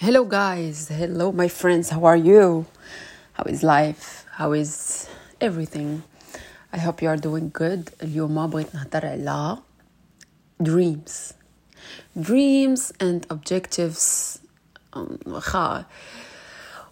Hello, 0.00 0.22
guys. 0.24 0.86
Hello, 0.90 1.32
my 1.32 1.48
friends. 1.48 1.90
How 1.90 2.04
are 2.04 2.16
you? 2.16 2.66
How 3.32 3.42
is 3.50 3.64
life? 3.64 4.24
How 4.38 4.52
is 4.52 5.08
everything? 5.40 6.04
I 6.72 6.78
hope 6.78 7.02
you 7.02 7.08
are 7.08 7.16
doing 7.16 7.50
good. 7.50 7.90
اليوم 8.02 8.46
بغيت 8.46 8.74
نهضر 8.74 9.06
على 9.06 9.58
dreams. 10.62 11.32
Dreams 12.16 12.92
and 13.00 13.26
objectives. 13.30 14.38
واخا 15.26 15.84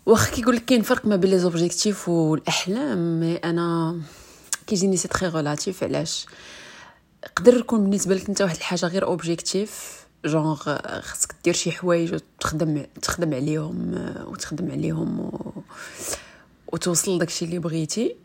واخا 0.06 0.30
كيقول 0.34 0.56
لك 0.56 0.64
كاين 0.64 0.82
فرق 0.82 1.06
ما 1.06 1.16
بين 1.16 1.30
les 1.30 1.38
objectifs 1.38 2.08
والأحلام 2.08 3.20
mais 3.20 3.36
أنا 3.36 4.00
كيجيني 4.66 4.96
c'est 4.96 5.08
très 5.08 5.28
relatif 5.28 5.82
علاش 5.84 6.26
يقدر 7.24 7.56
يكون 7.56 7.82
بالنسبة 7.82 8.14
لك 8.14 8.28
أنت 8.28 8.42
واحد 8.42 8.56
الحاجة 8.56 8.86
غير 8.86 9.04
objectif 9.04 10.05
genre 10.26 10.56
خاصك 11.00 11.34
دير 11.44 11.54
شي 11.54 11.72
حوايج 11.72 12.14
وتخدم 12.14 12.86
تخدم 13.02 13.34
عليهم 13.34 13.94
وتخدم 14.26 14.70
عليهم 14.70 15.20
و... 15.20 15.52
وتوصل 16.72 17.18
داكشي 17.18 17.44
اللي 17.44 17.58
بغيتي. 17.58 18.16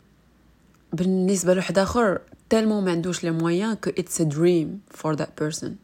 بالنسبة 0.92 1.54
لواحد 1.54 1.78
آخر 1.78 2.20
tellement 2.50 2.84
ما 2.84 2.90
عندوش 2.90 3.24
les 3.24 3.30
moyens 3.30 3.74
que 3.74 3.90
it's 3.90 4.20
a 4.20 4.24
dream 4.24 4.80
for 4.90 5.14
that 5.14 5.42
person 5.42 5.76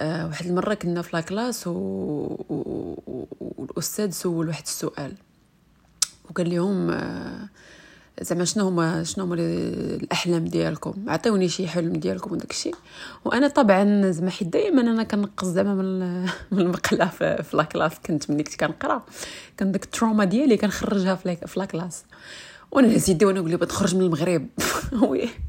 واحد 0.00 0.46
المرة 0.46 0.74
كنا 0.74 1.02
في 1.02 1.10
la 1.12 1.26
classe 1.26 1.66
و... 1.66 1.70
و... 1.70 2.98
والأستاذ 3.40 4.10
سول 4.10 4.48
واحد 4.48 4.62
السؤال. 4.62 5.14
وقال 6.30 6.50
لهم 6.50 6.90
uh, 6.90 7.48
زعما 8.22 8.44
شنو 8.44 8.68
هما 8.68 9.04
شنو 9.04 9.24
هما 9.24 9.34
الأحلام 9.34 10.44
ديالكم؟ 10.44 10.94
عطيوني 11.08 11.48
شي 11.48 11.68
حلم 11.68 11.92
ديالكم 11.92 12.32
وداك 12.32 12.50
الشيء. 12.50 12.74
وأنا 13.24 13.48
طبعا 13.48 14.10
زعما 14.10 14.30
حيت 14.30 14.48
دائما 14.48 14.80
أنا 14.80 15.02
كنقص 15.02 15.46
زعما 15.46 15.74
من 15.74 16.22
من 16.52 16.60
المقلة 16.60 17.06
في, 17.06 17.42
في 17.42 17.56
لاكلاس 17.56 17.92
كنت 18.06 18.30
ملي 18.30 18.42
كنت 18.42 18.60
كنقرأ 18.60 19.02
كان 19.56 19.72
داك 19.72 19.84
التروما 19.84 20.24
ديالي 20.24 20.56
كنخرجها 20.56 21.14
في 21.14 21.36
في 21.46 21.60
لاكلاس 21.60 22.04
وأنا 22.70 22.98
زيدي 22.98 23.24
وأنا 23.24 23.38
نقول 23.38 23.50
له 23.50 23.56
بتخرج 23.56 23.94
من 23.94 24.02
المغرب. 24.02 24.46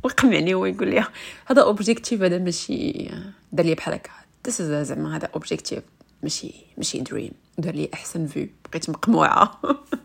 ويقمعني 0.04 0.54
هو 0.54 0.66
يقول 0.66 0.88
لي 0.88 1.04
هذا 1.46 1.62
اوبجيكتيف 1.62 2.22
هذا 2.22 2.38
ماشي 2.38 3.12
دار 3.52 3.66
لي 3.66 3.76
بحال 3.76 3.94
هكا. 3.94 4.84
زعما 4.84 5.16
هذا 5.16 5.30
اوبجيكتيف 5.36 5.84
ماشي 6.24 6.54
ماشي 6.78 7.02
دريم 7.02 7.32
دار 7.58 7.76
لي 7.76 7.90
أحسن 7.94 8.28
فيو 8.28 8.48
بقيت 8.70 8.90
مقموعة. 8.90 9.60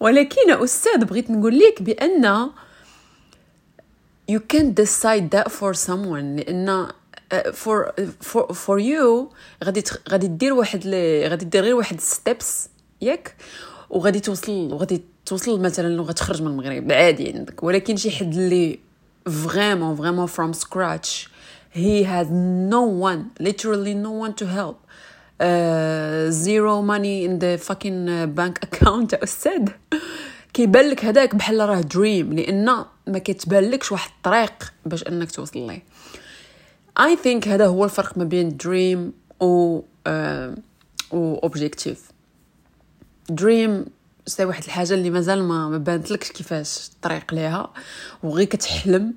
ولكن 0.00 0.50
أستاذ 0.50 1.04
بغيت 1.04 1.30
نقول 1.30 1.58
لك 1.58 1.82
بأن 1.82 2.50
you 4.30 4.40
can't 4.52 4.74
decide 4.74 5.30
that 5.30 5.48
for 5.50 5.74
someone 5.74 6.36
لأن 6.36 6.88
for 7.52 7.92
for 8.22 8.54
for 8.54 8.78
you 8.78 9.32
غادي 9.64 9.84
غادي 10.08 10.26
دير 10.26 10.52
واحد 10.52 10.86
غادي 11.28 11.44
دير 11.44 11.62
غير 11.62 11.74
واحد 11.74 12.00
steps 12.00 12.68
ياك 13.00 13.36
وغادي 13.90 14.20
توصل 14.20 14.72
وغادي 14.72 15.02
توصل 15.26 15.60
مثلا 15.60 15.88
لو 15.88 16.02
غتخرج 16.02 16.42
من 16.42 16.48
المغرب 16.48 16.92
عادي 16.92 17.32
عندك. 17.32 17.62
ولكن 17.62 17.96
شي 17.96 18.10
حد 18.10 18.34
اللي 18.34 18.78
vraiment 19.26 19.96
vraiment 19.96 20.28
from 20.28 20.54
scratch 20.54 21.28
he 21.74 22.02
has 22.02 22.26
no 22.74 22.82
one 22.82 23.30
literally 23.40 23.94
no 23.94 24.10
one 24.10 24.32
to 24.34 24.46
help. 24.46 24.76
zero 26.28 26.82
money 26.82 27.26
in 27.26 27.38
the 27.38 27.56
fucking 27.56 28.26
bank 28.26 28.58
account 28.62 29.14
أستاذ 29.14 29.68
كيبان 30.54 30.90
لك 30.90 31.04
هذاك 31.04 31.34
بحال 31.34 31.68
راه 31.68 31.80
dream 31.80 32.32
لأن 32.32 32.84
ما 33.06 33.18
كيتبان 33.18 33.70
لكش 33.70 33.92
واحد 33.92 34.10
الطريق 34.16 34.72
باش 34.86 35.02
أنك 35.02 35.30
توصل 35.30 35.66
ليه. 35.66 35.82
I 37.00 37.16
think 37.16 37.48
هذا 37.48 37.66
هو 37.66 37.84
الفرق 37.84 38.18
ما 38.18 38.24
بين 38.24 38.56
dream 38.56 39.12
و 39.40 39.80
و 41.12 41.34
objectif 41.34 42.10
dream 43.30 43.84
c'est 44.26 44.44
واحد 44.44 44.64
الحاجة 44.64 44.94
اللي 44.94 45.10
مازال 45.10 45.42
ما 45.44 45.68
ما 45.68 45.78
بانتلكش 45.78 46.32
كيفاش 46.32 46.90
الطريق 46.94 47.34
ليها. 47.34 47.72
وغير 48.22 48.46
كتحلم. 48.46 49.14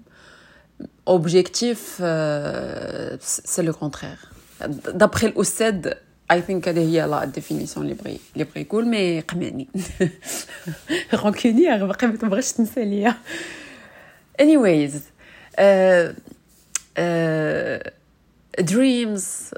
objectif 1.08 1.80
c'est 3.22 3.62
le 3.62 3.74
contraire 3.74 4.18
d'après 4.94 5.28
الاستاذ 5.28 5.94
I 6.31 6.42
think 6.42 6.68
هذه 6.68 6.80
هي 6.80 7.08
la 7.08 7.25
définition 7.25 7.86
اللي 7.86 7.97
بغي 8.03 8.19
اللي 8.34 8.44
بغي 8.44 8.62
يقول 8.62 8.88
mais 8.88 9.19
قمعني. 9.19 9.68
رونكوني 11.14 11.78
باقي 11.80 12.08
ما 12.08 12.16
تبغيش 12.16 12.52
تنسى 12.52 12.86
ليا. 12.86 13.16
Anyways 14.42 14.94
uh, 15.58 16.14
uh, 16.97 17.80
dreams 18.64 19.53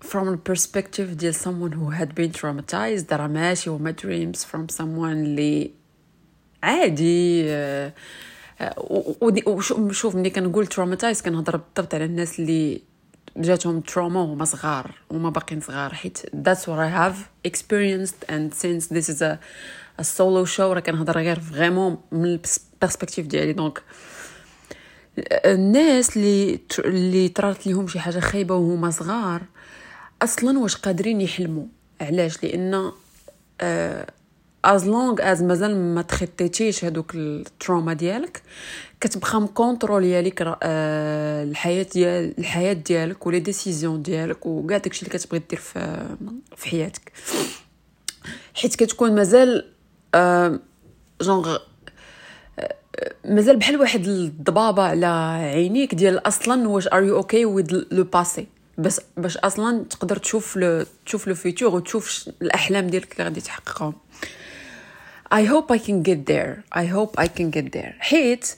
from 0.00 0.26
the 0.32 0.38
perspective 0.50 1.16
ديال 1.16 1.34
someone 1.34 1.72
who 1.72 1.90
had 1.90 2.14
been 2.14 2.32
traumatized 2.32 3.12
راه 3.12 3.26
ماشي 3.26 3.70
هما 3.70 3.94
dreams 4.02 4.38
from 4.38 4.76
someone 4.76 5.04
اللي 5.04 5.70
عادي 6.62 7.44
uh, 7.48 7.92
وشوف 9.78 10.16
ملي 10.16 10.30
كنقول 10.30 10.66
traumatized 10.66 11.22
كنهضر 11.22 11.56
بالضبط 11.56 11.94
على 11.94 12.04
الناس 12.04 12.40
اللي 12.40 12.87
جاتهم 13.38 13.80
تروما 13.80 14.20
وهما 14.20 14.44
صغار 14.44 14.94
وما 15.10 15.30
باقيين 15.30 15.60
صغار. 15.60 15.94
حيت 15.94 16.18
that's 16.18 16.66
what 16.66 16.78
I 16.78 16.88
have 16.88 17.16
experienced 17.50 18.24
and 18.28 18.54
since 18.54 18.86
this 18.86 19.08
is 19.08 19.22
a, 19.22 19.38
a 19.98 20.04
solo 20.04 20.44
show 20.44 20.60
راه 20.60 20.80
كنهضر 20.80 21.18
غير 21.18 21.40
vraiment 21.40 21.98
من 22.12 22.24
ال 22.24 22.32
perspective 22.32 23.26
ديالي. 23.26 23.52
donc 23.52 23.82
الناس 25.44 26.16
اللي 26.16 26.60
اللي 26.78 27.28
طرات 27.28 27.66
ليهم 27.66 27.88
شي 27.88 28.00
حاجة 28.00 28.20
خايبة 28.20 28.54
وهما 28.54 28.90
صغار 28.90 29.42
أصلا 30.22 30.58
واش 30.58 30.76
قادرين 30.76 31.20
يحلموا؟ 31.20 31.66
علاش؟ 32.00 32.44
لأن 32.44 32.92
as 34.64 34.88
long 34.88 35.16
as 35.20 35.42
مازال 35.42 35.94
ما 35.94 36.02
تخطيتيش 36.02 36.84
هذوك 36.84 37.14
ال 37.14 37.25
trauma 37.25 37.92
ديالك 37.92 38.42
كتبقى 39.00 39.40
مكونترولي 39.40 40.22
ليك 40.22 40.42
آه، 40.42 41.44
الحياة 41.44 41.82
ديال 41.82 42.34
الحياة 42.38 42.72
ديالك 42.72 43.26
و 43.26 43.29
les 43.29 43.40
décisions 43.40 44.02
ديالك 44.02 44.46
وكاع 44.46 44.78
داكشي 44.78 45.06
اللي 45.06 45.18
كتبغي 45.18 45.42
دير 45.50 45.58
في 45.58 46.06
في 46.56 46.68
حياتك. 46.68 47.12
حيت 48.54 48.74
كتكون 48.74 49.14
مازال 49.14 49.64
jeune 51.20 51.56
آه، 51.56 51.60
آه، 52.58 53.14
مازال 53.24 53.56
بحال 53.56 53.80
واحد 53.80 54.06
الضبابة 54.06 54.82
على 54.82 55.06
عينيك 55.54 55.94
ديال 55.94 56.28
أصلا 56.28 56.68
واش 56.68 56.88
are 56.88 57.02
you 57.02 57.16
okay 57.16 57.44
with 57.44 57.84
le 57.90 58.04
passé 58.04 58.46
بس 58.78 59.00
باش 59.16 59.36
أصلا 59.36 59.84
تقدر 59.90 60.16
تشوف 60.16 60.56
لو 60.56 60.84
تشوف 61.06 61.28
le 61.28 61.34
futur 61.34 61.74
وتشوف 61.74 62.28
الأحلام 62.42 62.86
ديالك 62.86 63.12
اللي 63.12 63.24
غادي 63.24 63.40
تحققهم. 63.40 63.94
I 65.30 65.44
hope 65.44 65.70
I 65.70 65.78
can 65.78 66.02
get 66.02 66.26
there. 66.26 66.64
I 66.72 66.86
hope 66.86 67.18
I 67.18 67.28
can 67.28 67.50
get 67.50 67.72
there. 67.72 67.94
حيت 68.00 68.56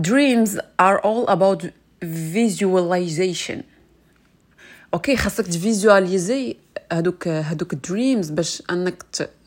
dreams 0.00 0.58
are 0.78 1.00
all 1.04 1.26
about 1.28 1.64
visualization. 2.04 3.62
okay 4.94 5.16
خاصك 5.16 5.46
تفيزواليزي 5.46 6.56
هادوك 6.92 7.28
هادوك 7.28 7.74
dreams 7.74 8.30
باش 8.30 8.62
أنك 8.70 9.04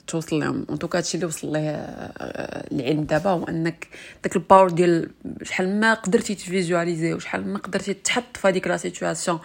توصل 0.08 0.40
لهم. 0.40 0.66
en 0.70 0.80
tout 0.80 0.90
cas 0.90 0.98
هادشي 0.98 1.16
اللي 1.16 1.26
وصل 1.26 1.52
ليه 1.54 1.70
آه، 1.70 2.68
العلم 2.72 3.04
دابا 3.04 3.30
هو 3.30 3.44
انك 3.44 3.88
داك 4.24 4.36
ال 4.36 4.41
power 4.41 4.70
ديال 4.70 5.10
شحال 5.44 5.80
ما 5.80 5.94
قدرتي 5.94 6.36
تفيزواليزي 6.36 7.14
وشحال 7.14 7.48
ما 7.48 7.60
قدرتي 7.60 7.94
تحط 7.94 8.38
في 8.38 8.48
هذيك 8.48 8.68
la 8.68 8.78
situation 8.78 9.40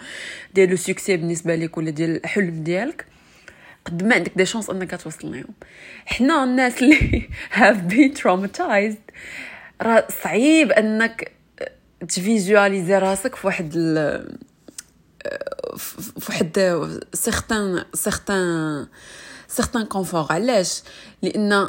ديال 0.55 0.71
le 0.71 0.77
succès 0.77 1.17
بالنسبة 1.17 1.55
لك 1.55 1.79
ولا 1.79 1.91
ديال 1.91 2.17
الحلم 2.17 2.63
ديالك. 2.63 3.07
قد 3.87 4.03
ما 4.03 4.15
عندك 4.15 4.33
des 4.37 4.47
chances 4.47 4.71
أنك 4.71 5.01
توصل 5.03 5.33
لهم 5.33 5.55
حنا 6.07 6.45
الناس 6.45 6.83
اللي 6.83 7.29
have 7.53 7.77
been 7.81 8.15
traumatized 8.15 8.99
راه 9.83 10.07
صعيب 10.25 10.73
أنك 10.73 11.33
تفيزواليزي 12.09 12.99
راسك 12.99 13.35
في 13.35 13.47
واحد 13.47 13.73
ال 13.77 14.37
في 15.77 16.13
واحد 16.29 16.59
certain 17.15 17.85
certain 17.95 18.87
certain 19.49 19.85
confort 19.85 20.27
علاش؟ 20.31 20.83
لأن 21.23 21.69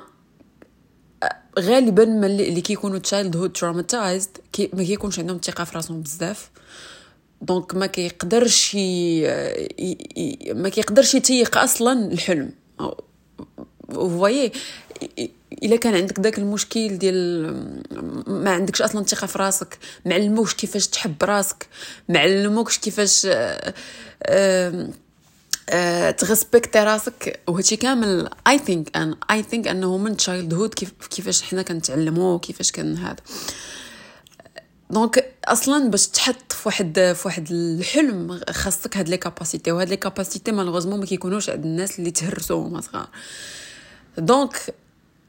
غالبا 1.59 2.03
اللي 2.03 2.61
كيكونوا 2.61 2.97
childhood 2.99 3.37
traumatized 3.37 4.37
ما 4.73 4.83
كيكونش 4.83 5.19
عندهم 5.19 5.39
ثقه 5.43 5.63
في 5.63 5.75
راسهم 5.75 6.01
بزاف. 6.01 6.49
donc 7.41 7.75
ما 7.75 7.85
كيقدرش 7.85 8.75
ما 10.55 10.69
كيقدرش 10.69 11.15
يتيق 11.15 11.57
أصلا 11.57 12.11
الحلم. 12.11 12.51
voilà 13.93 14.51
إلا 15.63 15.75
كان 15.75 15.95
عندك 15.95 16.19
داك 16.19 16.37
المشكل 16.37 16.97
ديال 16.97 17.47
ما 18.27 18.51
عندكش 18.51 18.81
أصلا 18.81 19.03
ثقة 19.03 19.27
في 19.27 19.39
راسك 19.39 19.77
معلموكش 20.05 20.53
كيفاش 20.53 20.87
تحب 20.87 21.23
راسك 21.23 21.67
معلموكش 22.09 22.77
كيفاش 22.77 23.27
آه، 25.69 26.11
تـ 26.11 26.18
respecter 26.18 26.79
راسك. 26.79 27.39
وهادشي 27.47 27.75
كامل 27.75 28.29
I 28.47 28.57
think 28.59 28.97
أن 28.97 29.15
I 29.31 29.43
think 29.43 29.67
أنه 29.67 29.97
من 29.97 30.17
childhood 30.17 30.73
كيف 30.73 30.91
كيفاش 31.09 31.41
حنا 31.41 31.61
كنتعلمو 31.61 32.39
كيفاش 32.39 32.71
كان 32.71 32.97
هذا. 32.97 33.15
donc 34.89 35.33
أصلا 35.45 35.89
باش 35.89 36.07
تحط 36.07 36.51
في 36.51 36.61
واحد 36.65 37.13
في 37.15 37.21
واحد 37.25 37.51
الحلم 37.51 38.39
خاصك 38.49 38.97
هاد 38.97 39.09
les 39.09 39.17
capacités 39.17 39.71
وهاد 39.71 39.89
les 39.89 39.97
capacités 39.97 40.51
malheureusement 40.51 40.99
ما 40.99 41.05
كيكونوش 41.05 41.49
عند 41.49 41.65
الناس 41.65 41.99
اللي 41.99 42.11
تهرسوا 42.11 42.67
هما 42.67 42.81
صغار. 42.81 43.07
donc 44.17 44.75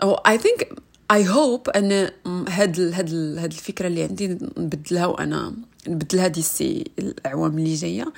I 0.03 0.39
think 0.39 0.73
I 1.11 1.29
hope 1.29 1.71
أن 1.71 2.11
هاد 2.49 2.81
هاد 2.81 3.15
هاد 3.39 3.53
الفكرة 3.53 3.87
اللي 3.87 4.03
عندي 4.03 4.39
نبدلها 4.59 5.07
وأنا 5.07 5.55
نبدلها 5.89 6.29
d'ici 6.29 6.85
الأعوام 6.99 7.59
اللي 7.59 7.75
جاية. 7.75 8.13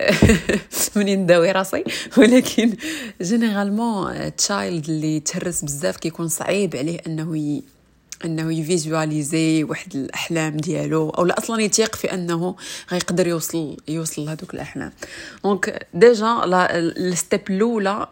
منين 0.96 1.22
نداوي 1.22 1.52
راسي. 1.52 1.84
ولكن 2.18 2.76
généralement 3.22 4.36
child 4.36 4.88
اللي 4.88 5.20
تهرس 5.20 5.64
بزاف 5.64 5.96
كيكون 5.96 6.28
صعيب 6.28 6.76
عليه 6.76 7.00
أنه 7.06 7.62
إنه 8.24 8.54
يفيزواليزي 8.54 9.64
واحد 9.64 9.96
الأحلام 9.96 10.56
ديالو 10.56 11.10
أو 11.10 11.24
لا 11.24 11.38
أصلا 11.38 11.62
يتيق 11.62 11.94
في 11.94 12.14
إنه 12.14 12.56
غيقدر 12.92 13.26
يوصل 13.26 13.76
يوصل 13.88 14.24
لهذوك 14.24 14.54
الأحلام. 14.54 14.92
donc 15.44 15.86
déjà 15.94 16.40
ال 16.46 16.67
step 16.67 17.50
الأولى 17.50 18.06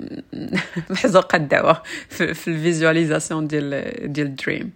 محزوقة 0.90 1.36
الدعوة 1.36 1.82
في, 2.08 2.34
في 2.34 2.48
ال 2.48 2.55
visualisation 2.55 3.46
ديال 3.46 4.12
ديال 4.12 4.26
ال 4.26 4.33
dream. 4.33 4.72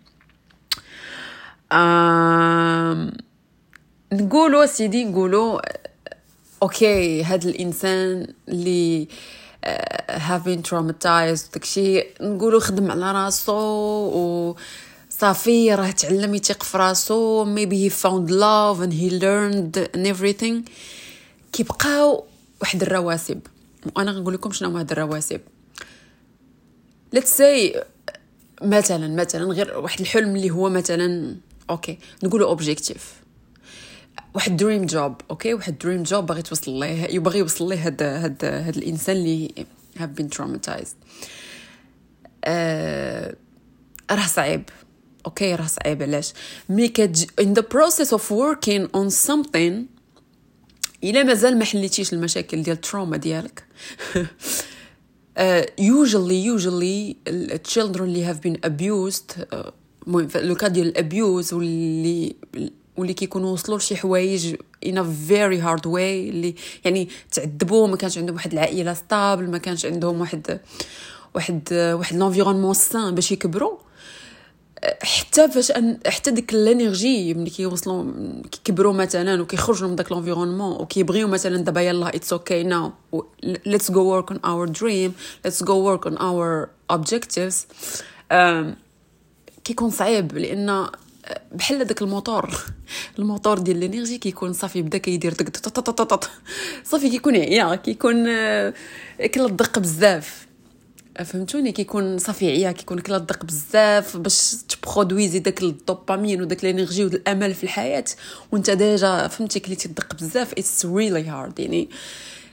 نقولوا 4.12 4.66
سيدي 4.66 5.04
نقولوا 5.04 5.60
okay 6.62 7.24
هذا 7.24 7.48
الإنسان 7.48 8.26
اللي 8.48 9.08
have 10.08 10.44
been 10.44 10.62
traumatized 10.62 11.52
داكشي 11.52 12.04
نقولوا 12.20 12.60
خدم 12.60 12.90
على 12.90 13.12
راسو 13.12 13.52
و 13.52 14.56
صافي 15.10 15.74
راه 15.74 15.90
تعلم 15.90 16.34
يثيق 16.34 16.62
في 16.62 16.78
راسو 16.78 17.44
maybe 17.54 17.74
he 17.74 17.92
found 18.02 18.30
love 18.30 18.80
and 18.80 18.92
he 18.92 19.10
learned 19.10 19.96
and 19.96 20.06
everything. 20.16 20.70
كيبقاو 21.52 22.24
واحد 22.60 22.82
الرواسب. 22.82 23.40
وأنا 23.96 24.10
غنقول 24.10 24.34
لكم 24.34 24.52
شنو 24.52 24.78
هاد 24.78 24.92
الرواسب. 24.92 25.40
Let's 27.16 27.38
say 27.38 27.78
مثلا 28.62 29.08
مثلا 29.08 29.44
غير 29.44 29.78
واحد 29.78 30.00
الحلم 30.00 30.36
اللي 30.36 30.50
هو 30.50 30.68
مثلا 30.68 31.36
okay 31.70 31.98
نقولوا 32.24 32.48
objectif 32.48 33.19
واحد 34.34 34.56
dream 34.56 34.86
job 34.86 35.14
okay 35.30 35.54
واحد 35.54 35.78
dream 35.78 36.02
job 36.02 36.26
باغي 36.26 36.42
توصل 36.42 36.80
ليه 36.80 37.14
يبغي 37.14 37.38
يوصل 37.38 37.68
ليه 37.68 37.86
هاد 37.86 38.02
هاد 38.02 38.44
هاد 38.44 38.76
الإنسان 38.76 39.16
اللي 39.16 39.66
have 39.98 40.20
been 40.20 40.28
traumatized. 40.38 40.94
آه 42.44 43.36
راه 44.10 44.26
صعيب 44.26 44.62
okay 45.26 45.54
راه 45.54 45.66
صعيب 45.66 46.02
علاش؟ 46.02 46.32
ملي 46.68 46.88
كتكون 46.88 47.24
in 47.24 47.54
the 47.58 47.62
process 47.62 48.12
of 48.12 48.22
working 48.30 48.86
on 48.96 49.10
something 49.28 49.72
إلا 51.04 51.22
مازال 51.22 51.58
ما 51.58 51.64
حليتيش 51.64 52.12
المشاكل 52.12 52.62
ديال 52.62 52.76
ال 52.76 52.82
trauma 52.82 53.16
ديالك. 53.16 53.64
usually 55.80 56.40
usually 56.56 57.16
children 57.72 58.00
اللي 58.00 58.34
have 58.34 58.38
been 58.46 58.68
abused 58.70 59.54
المهم 60.06 60.28
le 60.34 60.54
cas 60.54 60.68
ديال 60.68 60.86
ال 60.86 60.98
abuse 60.98 61.54
واللي 61.54 62.36
واللي 62.96 63.14
كيكونوا 63.14 63.52
وصلوا 63.52 63.78
لشي 63.78 63.96
حوايج 63.96 64.54
in 64.86 64.94
a 64.94 65.04
very 65.28 65.60
hard 65.66 65.84
way 65.86 65.96
اللي 65.96 66.54
يعني 66.84 67.08
تعذبوا 67.32 67.88
ما 67.88 67.96
كانش 67.96 68.18
عندهم 68.18 68.36
واحد 68.36 68.52
العائلة 68.52 68.94
stable 68.94 69.50
ما 69.50 69.58
كانش 69.58 69.86
عندهم 69.86 70.20
واحد 70.20 70.60
واحد 71.34 71.68
واحد 71.72 72.16
l'environnement 72.16 72.74
sain 72.74 73.14
باش 73.14 73.32
يكبروا. 73.32 73.76
حتى 75.02 75.50
فاش 75.50 75.70
أن 75.70 75.98
حتى 76.06 76.30
ديك 76.30 76.54
ال 76.54 76.66
energy 76.66 77.34
ملي 77.34 77.50
كيوصلوا 77.50 78.12
كيكبروا 78.50 78.92
مثلا 78.92 79.42
وكيخرجوا 79.42 79.88
من 79.88 79.96
داك 79.96 80.12
l'environnement 80.12 80.72
وكيبغيو 80.72 81.28
مثلا 81.28 81.56
دابا 81.56 81.80
يلاه 81.80 82.08
it's 82.08 82.32
okay 82.32 82.62
now 82.62 82.92
let's 83.66 83.90
go 83.90 84.04
work 84.04 84.30
on 84.30 84.40
our 84.44 84.68
dream 84.68 85.12
let's 85.44 85.64
go 85.64 85.76
work 85.76 86.06
on 86.06 86.16
our 86.16 86.68
objectives 86.90 87.66
كيكون 89.64 89.90
صعيب 89.90 90.38
لأن 90.38 90.86
بحال 91.52 91.84
داك 91.84 92.02
ال 92.02 92.10
moteur. 92.10 92.64
ال 93.18 93.24
moteur 93.24 93.58
ديال 93.58 93.76
ال 93.76 93.82
energy 93.82 94.18
كيكون 94.18 94.52
صافي 94.52 94.82
بدا 94.82 94.98
كيدير 94.98 95.32
دك 95.32 95.56
صافي 96.84 97.10
كيكون 97.10 97.36
عيا 97.36 97.74
كيكون 97.74 98.24
كلا 99.34 99.46
الدق 99.46 99.78
بزاف. 99.78 100.46
فهمتوني؟ 101.24 101.72
كيكون 101.72 102.18
صافي 102.18 102.50
عيا 102.50 102.72
كيكون 102.72 102.98
كلا 102.98 103.16
الدق 103.16 103.44
بزاف 103.44 104.16
باش 104.16 104.56
تـ 104.68 104.76
produisé 104.76 105.38
داك 105.38 105.62
الدوبامين 105.62 106.42
وداك 106.42 106.64
ال 106.64 106.70
energy 106.70 107.04
وداك 107.04 107.20
الامل 107.20 107.54
في 107.54 107.64
الحياة. 107.64 108.04
وانت 108.52 108.70
déjà 108.70 109.28
فهمتي 109.28 109.60
كليتي 109.60 109.88
الدق 109.88 110.14
بزاف. 110.14 110.52
it's 110.52 110.86
really 110.86 111.28
hard 111.28 111.60
يعني. 111.60 111.88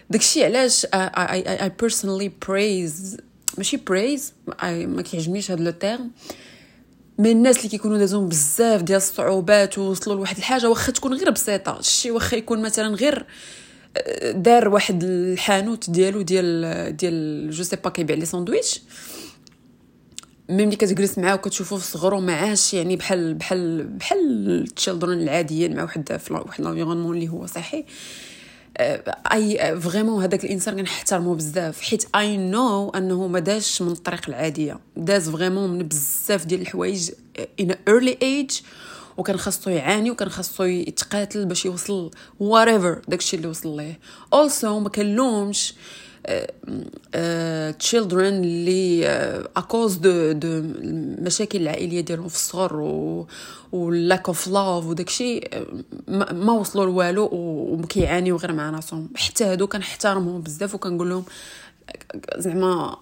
داكشي 0.10 0.46
علاش 0.46 0.86
I 0.94 1.64
I 1.64 1.72
personally 1.80 2.32
praise 2.48 3.18
ماشي 3.58 3.78
praise 3.78 4.34
ما 4.64 5.02
كيعجبنيش 5.02 5.52
هذا 5.52 5.64
le 5.64 5.72
terme 5.72 6.12
من 7.18 7.32
الناس 7.32 7.58
اللي 7.58 7.70
كيكونوا 7.70 7.98
دازون 7.98 8.30
بزاف 8.30 8.82
ديال 8.82 8.98
الصعوبات 8.98 9.78
ووصلوا 9.78 10.16
لواحد 10.16 10.38
الحاجة 10.38 10.70
واخا 10.70 10.92
تكون 10.92 11.14
غير 11.14 11.30
بسيطة. 11.30 11.82
شي 11.82 12.12
واخا 12.12 12.38
يكون 12.38 12.62
مثلا 12.62 12.96
غير 12.96 13.26
آه، 13.98 14.32
دار 14.32 14.70
واحد 14.70 15.04
الحانوت 15.04 15.90
ديالو 15.90 16.22
ديال 16.22 16.98
ديال 16.98 17.50
je 17.52 17.64
sais 17.64 17.76
pas 17.76 17.90
كيبيع 17.90 18.16
les 18.16 18.26
sandwichs. 18.26 18.82
ملي 20.50 20.76
كتجلس 20.76 21.18
معاه 21.18 21.36
وكتشوفو 21.36 21.78
في 21.78 21.86
صغرو 21.86 22.22
ما 22.22 22.35
عاش 22.35 22.74
يعني 22.74 22.96
بحال 22.96 23.34
بحال 23.34 23.84
بحال 23.84 24.50
ال 24.50 24.58
children 24.58 25.22
العاديين 25.22 25.76
مع 25.76 25.84
واحد 25.84 26.18
في 26.18 26.34
واحد 26.34 26.62
l'environnement 26.62 27.16
اللي 27.16 27.30
هو 27.30 27.46
صحي. 27.46 27.86
أي 29.34 29.82
vraiment 29.82 30.24
هذاك 30.24 30.46
الإنسان 30.46 30.76
كنحترمو 30.76 31.34
بزاف 31.34 31.82
حيت 31.82 32.06
I 32.16 32.38
know 32.38 32.90
أنه 32.90 33.28
ما 33.28 33.40
دازش 33.40 33.82
من 33.82 33.92
الطريق 33.92 34.22
العادية 34.28 34.80
داز 34.98 35.30
vraiment 35.30 35.70
من 35.70 35.88
بزاف 35.88 36.46
ديال 36.46 36.62
الحوايج 36.62 37.12
in 37.60 37.76
early 37.88 38.18
age 38.22 38.52
وكان 39.18 39.38
خاصو 39.38 39.70
يعاني 39.70 40.12
وكان 40.12 40.30
خاصو 40.30 40.64
يتقاتل 40.64 41.46
باش 41.46 41.66
يوصل 41.66 42.12
whatever 42.44 43.10
داكشي 43.10 43.36
اللي 43.36 43.48
وصل 43.48 43.78
ليه. 43.78 44.00
Also 44.36 44.66
ما 44.66 44.90
كنلومش 44.90 45.74
children 47.80 48.44
اللي 48.44 49.08
à 49.58 49.64
cause 49.64 49.96
de 49.96 50.32
de 50.32 50.48
المشاكل 50.48 51.62
العائليه 51.62 52.02
ديالهم 52.02 52.28
في 52.28 52.36
الصغر 52.36 52.76
و 53.72 53.92
lack 53.92 54.28
of 54.28 54.48
love 54.48 54.86
وداكشي 54.86 55.42
ما 56.08 56.52
وصلوا 56.52 56.86
لوالو 56.86 57.30
وكيعانيو 57.32 58.36
غير 58.36 58.54
مع 58.54 58.70
راسهم 58.70 59.10
حتى 59.16 59.44
هادو 59.44 59.68
كنحترمهم 59.68 60.42
بزاف 60.42 60.76
وكنقول 60.76 61.10
لهم 61.10 61.24
زعما 62.38 62.98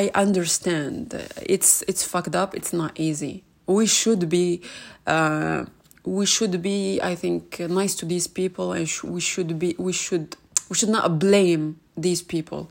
I 0.00 0.10
understand. 0.14 1.14
It's 1.42 1.82
it's 1.90 2.02
fucked 2.02 2.34
up. 2.34 2.54
It's 2.54 2.72
not 2.72 2.92
easy. 2.96 3.44
We 3.66 3.86
should 3.86 4.28
be 4.28 4.62
uh, 5.06 5.66
we 6.04 6.24
should 6.24 6.62
be 6.62 7.00
I 7.02 7.14
think 7.14 7.58
nice 7.60 7.94
to 7.96 8.06
these 8.06 8.26
people 8.26 8.72
and 8.72 8.88
we 9.04 9.20
should 9.20 9.58
be 9.58 9.74
we 9.78 9.92
should 9.92 10.36
we 10.68 10.74
should 10.78 10.92
not 10.98 11.06
blame 11.18 11.64
these 11.96 12.22
people 12.22 12.62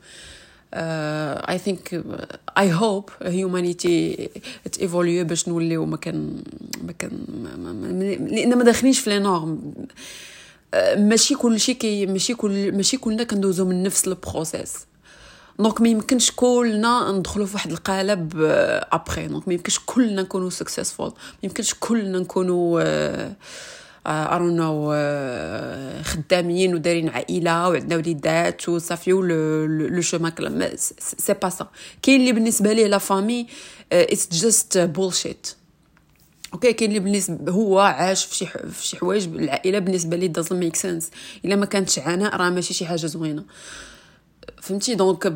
uh, 0.72 1.54
I 1.54 1.56
think 1.64 1.92
uh, 1.92 2.64
I 2.64 2.66
hope 2.68 3.10
humanity 3.20 4.28
تيفوليو 4.72 5.24
باش 5.24 5.48
نوليو 5.48 5.84
ما 5.86 5.96
كان 5.96 6.42
ما 6.82 6.92
كان 6.92 7.18
لأن 8.30 8.58
ما 8.58 8.64
داخلينش 8.64 8.98
في 8.98 9.10
لي 9.10 9.18
نورم 9.18 9.72
ماشي 10.96 11.34
كل 11.34 11.60
شيء 11.60 11.74
كي 11.74 12.06
ماشي 12.06 12.34
كل 12.34 12.72
ماشي 12.72 12.96
كلنا 12.96 13.24
كندوزو 13.24 13.64
من 13.64 13.82
نفس 13.82 14.08
البروسيس 14.08 14.74
donc 15.58 15.80
ما 15.80 15.88
يمكنش 15.88 16.30
كلنا 16.30 17.12
ندخلوا 17.12 17.46
في 17.46 17.54
واحد 17.54 17.70
القالب 17.70 18.32
après 18.92 19.26
donc 19.26 19.48
ما 19.48 19.54
يمكنش 19.54 19.80
كلنا 19.86 20.22
نكونوا 20.22 20.50
successful 20.50 21.08
ما 21.08 21.14
يمكنش 21.42 21.74
كلنا 21.80 22.18
نكونوا 22.18 22.80
uh, 24.06 24.08
ارون 24.08 24.56
نو 24.56 24.92
خدامين 26.02 26.74
ودارين 26.74 27.08
عائلة 27.08 27.68
وعندنا 27.68 27.96
وليدات 27.96 28.68
وصافي 28.68 29.22
و 29.22 29.48
le 29.48 30.00
chemin 30.00 30.32
c'est 30.98 31.34
pas 31.34 31.48
ça 31.48 31.66
كاين 32.02 32.20
اللي 32.20 32.32
بالنسبة 32.32 32.72
ليه 32.72 32.86
la 32.86 32.98
famille 32.98 33.46
it's 33.92 34.28
just 34.32 34.78
bullshit 34.78 35.46
okay 36.54 36.72
كاين 36.72 36.90
اللي 36.90 37.00
بالنسبة 37.00 37.52
هو 37.52 37.78
عاش 37.78 38.24
في 38.24 38.46
شي 38.82 38.96
حوايج 38.96 39.26
العائلة 39.26 39.78
بالنسبة 39.78 40.16
ليه 40.16 40.26
doesn't 40.26 40.52
make 40.52 40.76
sense 40.76 41.10
إلا 41.44 41.56
ما 41.56 41.66
كانتش 41.66 41.98
عناء 41.98 42.36
راه 42.36 42.50
ماشي 42.50 42.74
شي 42.74 42.86
حاجة 42.86 43.06
زوينة. 43.06 43.44
فهمتي؟ 44.62 44.94
donc 44.94 45.34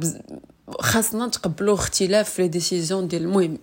خاصنا 0.80 1.26
نتقبلوا 1.26 1.74
اختلاف 1.74 2.30
في 2.30 2.42
les 2.42 2.48
décisions 2.48 3.08
ديال 3.08 3.22
المهم. 3.22 3.58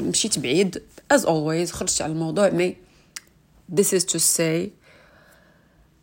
مشيت 0.00 0.38
بعيد 0.38 0.82
as 1.10 1.26
always 1.26 1.72
خرجت 1.72 2.02
على 2.02 2.12
الموضوع 2.12 2.50
mais 2.50 2.83
This 3.67 3.93
is 3.93 4.03
to 4.05 4.19
say 4.19 4.73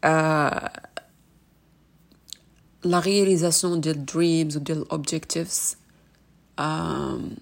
uh, 0.03 0.69
la 2.85 3.01
réalisation 3.01 3.77
des 3.77 3.95
dreams 3.95 4.57
ou 4.57 4.61
des 4.61 4.79
objectives 4.91 5.77
um, 6.59 7.37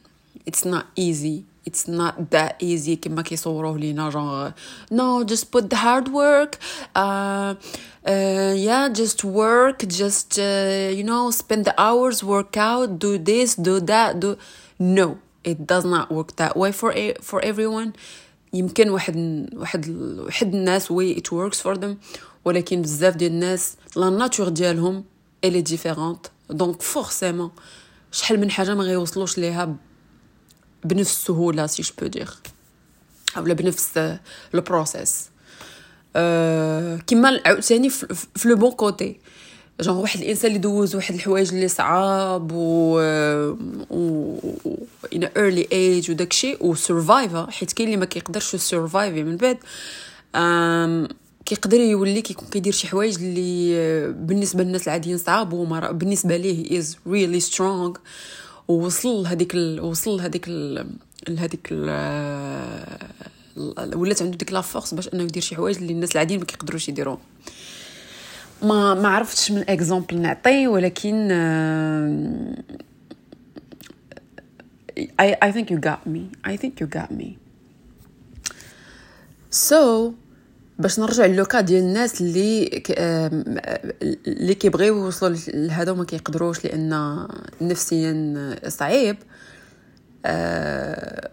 it's 0.46 0.64
not 0.64 0.86
easy 0.96 1.44
it's 1.66 1.88
not 1.88 2.30
that 2.30 2.56
easy 2.60 2.96
كما 2.96 3.22
كيصوروه 3.22 3.78
لينا 3.78 4.10
جونغ 4.10 4.52
no 4.90 5.24
just 5.24 5.50
put 5.50 5.70
the 5.70 5.76
hard 5.76 6.08
work 6.08 6.58
uh, 6.94 7.54
uh, 8.06 8.54
yeah 8.56 8.88
just 8.88 9.24
work 9.24 9.78
just 9.86 10.38
uh, 10.38 10.90
you 10.90 11.04
know 11.04 11.30
spend 11.30 11.64
the 11.64 11.74
hours 11.78 12.24
work 12.24 12.56
out 12.56 12.98
do 12.98 13.18
this 13.18 13.54
do 13.54 13.80
that 13.80 14.20
do 14.20 14.36
no 14.78 15.18
it 15.44 15.66
does 15.66 15.84
not 15.84 16.10
work 16.10 16.36
that 16.36 16.56
way 16.56 16.72
for 16.72 16.92
for 17.20 17.40
everyone 17.44 17.94
يمكن 18.53 18.89
واحد 18.89 19.15
واحد 19.53 19.89
واحد 20.19 20.55
الناس 20.55 20.93
way 20.93 21.17
it 21.17 21.31
works 21.31 21.61
for 21.61 21.77
them 21.77 21.95
ولكن 22.45 22.81
بزاف 22.81 23.15
ديال 23.15 23.31
الناس 23.31 23.75
la 23.95 24.09
nature 24.09 24.49
ديالهم 24.49 25.03
elle 25.43 25.61
est 25.61 25.77
différente 25.77 26.27
donc 26.49 26.81
forcément 26.81 27.51
شحال 28.11 28.39
من 28.39 28.51
حاجة 28.51 28.75
ما 28.75 28.83
غيوصلوش 28.83 29.37
ليها 29.37 29.75
بنفس 30.83 31.11
السهولة 31.11 31.67
si 31.67 31.81
je 31.81 31.93
peux 32.01 32.07
dire 32.07 32.29
اولا 33.37 33.53
بنفس 33.53 33.97
le 34.53 34.61
process 34.61 35.29
أه 36.15 36.99
عاوتاني 37.45 37.89
في 37.89 38.49
le 38.49 38.55
bon 38.55 38.71
côté 38.71 39.19
genre 39.81 39.95
واحد 39.97 40.19
الإنسان 40.19 40.47
اللي 40.47 40.59
دوز 40.59 40.95
واحد 40.95 41.15
الحوايج 41.15 41.53
اللي 41.53 41.67
صعاب 41.67 42.51
و 42.51 42.99
و 43.89 44.35
an 45.13 45.23
early 45.23 45.67
age 45.71 46.11
وداكشي 46.11 46.57
و 46.61 46.75
survive 46.75 47.38
ا 47.38 47.47
حيت 47.51 47.71
كاين 47.71 47.89
اللي 47.89 47.99
ما 47.99 48.05
كيقدرش 48.05 48.55
survive 48.55 49.15
ي 49.15 49.23
من 49.23 49.37
بعد. 49.37 49.57
كيقدر 51.45 51.79
يولي 51.79 52.21
كيكون 52.21 52.47
كيدير 52.47 52.73
شي 52.73 52.87
حوايج 52.87 53.15
اللي 53.15 54.13
بالنسبة 54.13 54.63
للناس 54.63 54.87
العاديين 54.87 55.17
صعاب 55.17 55.53
وما 55.53 55.91
بالنسبة 55.91 56.37
ليه 56.37 56.79
is 56.79 56.97
really 57.07 57.39
strong 57.39 57.95
ووصل 58.67 59.23
لهذيك 59.23 59.55
ال... 59.55 59.81
وصل 59.81 60.17
لهذيك 60.17 60.45
ال... 60.47 60.87
لهذيك 61.29 61.67
ال... 61.71 61.89
ولات 63.95 64.21
عنده 64.21 64.37
ديك 64.37 64.53
la 64.53 64.61
force 64.61 64.93
باش 64.93 65.07
أنه 65.07 65.23
يدير 65.23 65.43
شي 65.43 65.55
حوايج 65.55 65.77
اللي 65.77 65.93
الناس 65.93 66.11
العاديين 66.11 66.39
ما 66.39 66.45
كيقدروش 66.45 66.89
يديروهم. 66.89 67.19
ما 68.63 68.93
ما 68.93 69.07
عرفتش 69.07 69.51
من 69.51 69.63
example 69.69 70.21
نعطي 70.21 70.67
ولكن 70.67 71.29
I 75.21 75.35
I 75.47 75.51
think 75.51 75.67
you 75.71 75.79
got 75.89 76.01
me. 76.13 76.23
I 76.51 76.55
think 76.61 76.73
you 76.81 76.87
got 76.87 77.11
me. 77.11 77.29
So 79.69 80.11
باش 80.79 80.99
نرجع 80.99 81.25
ل 81.25 81.31
le 81.31 81.43
cas 81.43 81.61
ديال 81.61 81.83
الناس 81.83 82.21
اللي 82.21 82.83
اللي 84.27 84.55
كيبغيو 84.55 84.97
يوصلوا 84.97 85.37
لهذا 85.47 85.91
وما 85.91 86.03
كيقدروش 86.05 86.65
لأن 86.65 87.27
نفسيا 87.61 88.55
صعيب. 88.67 89.17
أه 90.25 91.29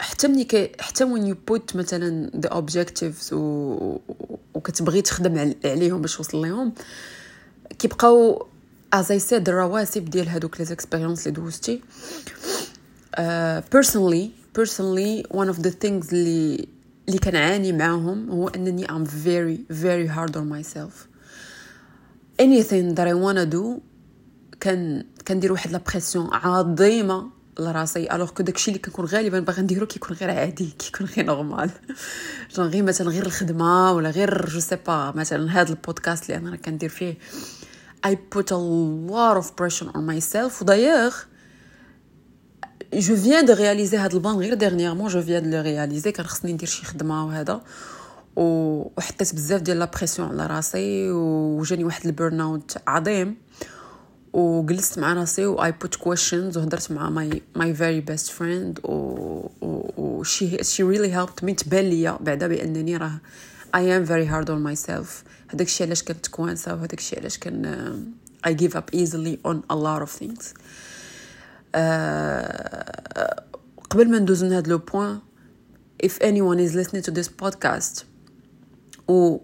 حتى 0.00 0.28
ملي 0.28 0.44
كي 0.44 0.72
حتى 0.80 1.04
when 1.04 1.26
you 1.26 1.36
put 1.48 1.76
مثلا 1.76 2.30
the 2.36 2.48
objectives 2.48 3.30
وكتبغي 4.54 5.02
تخدم 5.02 5.54
عليهم 5.64 6.00
باش 6.00 6.16
توصل 6.16 6.42
ليهم 6.42 6.72
كيبقاو 7.78 8.46
as 8.92 9.12
I 9.12 9.18
said 9.18 9.48
الرواسب 9.48 10.04
ديال 10.04 10.28
هادوك 10.28 10.60
les 10.60 10.64
expériences 10.64 11.26
اللي 11.26 11.40
دوزتي. 11.40 11.80
personally 13.72 14.30
personally 14.56 15.22
one 15.34 15.54
of 15.54 15.56
the 15.58 15.70
things 15.70 16.12
اللي 16.12 16.68
اللي 17.08 17.18
كنعاني 17.18 17.72
معاهم 17.72 18.30
هو 18.30 18.48
أنني 18.48 18.86
I'm 18.86 19.06
very 19.06 19.74
very 19.74 20.08
hard 20.16 20.36
on 20.36 20.48
myself. 20.48 21.08
Anything 22.42 22.94
that 22.94 23.06
I 23.06 23.14
wanna 23.14 23.46
do 23.54 23.80
كان 24.60 25.04
كندير 25.28 25.52
واحد 25.52 25.70
la 25.70 25.78
pression 25.78 26.28
عظيمة 26.32 27.30
لراسي 27.58 28.12
alors 28.12 28.30
que 28.30 28.42
داكشي 28.42 28.70
اللي 28.70 28.78
كنكون 28.78 29.04
غالبا 29.04 29.40
باغي 29.40 29.62
نديرو 29.62 29.86
كيكون 29.86 30.16
غير 30.16 30.30
عادي 30.30 30.74
كيكون 30.78 31.06
غير 31.06 31.26
normal 31.26 31.70
genre 32.56 32.66
غير 32.66 32.82
مثلا 32.82 33.10
غير 33.10 33.26
الخدمة 33.26 33.92
ولا 33.92 34.10
غير 34.10 34.46
je 34.46 34.60
sais 34.60 34.76
pas 34.86 35.12
مثلا 35.16 35.60
هذا 35.60 35.70
البودكاست 35.70 36.30
اللي 36.30 36.48
أنا 36.48 36.56
كندير 36.56 36.88
فيه. 36.88 37.14
I 38.06 38.10
put 38.10 38.50
a 38.50 38.58
lot 39.10 39.36
of 39.42 39.46
pressure 39.56 39.88
on 39.96 40.04
myself. 40.10 40.62
ودايوغ 40.62 41.14
je 42.94 43.16
viens 43.16 43.44
de 43.44 43.52
réaliser 43.52 43.96
هاد 43.96 44.14
ال 44.14 44.17
point 44.17 44.34
غير 44.34 44.54
dernièrement 44.54 45.08
je 45.08 45.22
viens 45.22 45.50
de 45.50 45.60
réaliser 45.60 46.12
كان 46.12 46.26
خصني 46.26 46.52
ندير 46.52 46.68
شي 46.68 46.84
خدمة 46.86 47.26
وهذا 47.26 47.60
وحطيت 48.36 49.34
بزاف 49.34 49.60
ديال 49.60 49.78
la 49.78 49.84
pression 49.84 50.28
على 50.28 50.46
راسي 50.46 51.10
وجاني 51.10 51.84
واحد 51.84 52.06
ال 52.06 52.13
burn 52.13 52.40
out 52.40 52.76
عظيم. 52.86 53.43
وجلست 54.33 54.99
مع 54.99 55.13
راسي 55.13 55.45
و 55.45 55.57
I 55.57 55.71
put 55.71 55.99
questions 55.99 56.57
وهضرت 56.57 56.91
مع 56.91 57.09
my 57.09 57.35
my 57.57 57.73
very 57.73 58.01
best 58.11 58.31
friend 58.31 58.85
و, 58.85 58.91
و, 59.61 59.65
و 59.97 60.23
she, 60.23 60.57
she 60.57 60.83
really 60.83 61.09
helped 61.09 61.43
me 61.43 61.53
تبان 61.53 61.85
ليا 61.85 62.17
بعدا 62.21 62.47
بانني 62.47 62.97
راه 62.97 63.21
I 63.75 63.79
am 63.79 64.05
very 64.05 64.25
hard 64.25 64.49
on 64.49 64.63
myself 64.63 65.25
هذاك 65.47 65.67
الشيء 65.67 65.87
علاش 65.87 66.03
كنت 66.03 66.27
كوانسه 66.27 66.73
وهذاك 66.73 66.99
الشيء 66.99 67.19
علاش 67.19 67.37
كان 67.37 68.13
I 68.47 68.49
give 68.49 68.75
up 68.75 68.93
easily 68.93 69.37
on 69.43 69.63
a 69.69 69.75
lot 69.75 70.01
of 70.01 70.09
things 70.09 70.53
قبل 73.89 74.11
ما 74.11 74.19
ندوز 74.19 74.43
من 74.43 74.53
هذا 74.53 74.69
لو 74.69 74.77
بوين 74.77 75.19
if 76.03 76.17
anyone 76.21 76.59
is 76.59 76.75
listening 76.75 77.01
to 77.01 77.11
this 77.11 77.27
podcast 77.27 78.03
or 79.07 79.41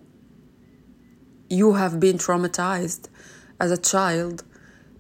you 1.50 1.74
have 1.74 2.00
been 2.00 2.18
traumatized 2.18 3.10
as 3.60 3.72
a 3.72 3.78
child 3.78 4.44